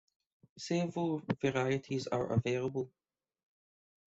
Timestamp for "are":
2.07-2.31